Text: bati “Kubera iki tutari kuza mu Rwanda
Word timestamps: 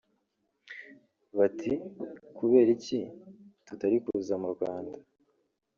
bati 1.37 1.71
“Kubera 2.37 2.69
iki 2.77 2.99
tutari 3.65 3.97
kuza 4.05 4.33
mu 4.41 4.47
Rwanda 4.53 4.97